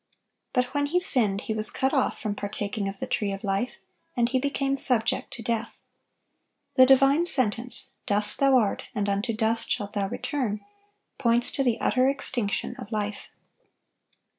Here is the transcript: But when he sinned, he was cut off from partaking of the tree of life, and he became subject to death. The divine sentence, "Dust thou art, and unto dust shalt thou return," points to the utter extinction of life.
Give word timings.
But 0.51 0.73
when 0.73 0.87
he 0.87 0.99
sinned, 0.99 1.41
he 1.41 1.53
was 1.53 1.69
cut 1.69 1.93
off 1.93 2.19
from 2.19 2.33
partaking 2.33 2.87
of 2.87 2.97
the 2.99 3.05
tree 3.05 3.31
of 3.31 3.43
life, 3.43 3.75
and 4.17 4.29
he 4.29 4.39
became 4.39 4.75
subject 4.75 5.31
to 5.35 5.43
death. 5.43 5.77
The 6.73 6.87
divine 6.87 7.27
sentence, 7.27 7.91
"Dust 8.07 8.39
thou 8.39 8.57
art, 8.57 8.85
and 8.95 9.07
unto 9.07 9.31
dust 9.31 9.69
shalt 9.69 9.93
thou 9.93 10.07
return," 10.07 10.61
points 11.19 11.51
to 11.51 11.63
the 11.63 11.79
utter 11.79 12.09
extinction 12.09 12.75
of 12.77 12.91
life. 12.91 13.27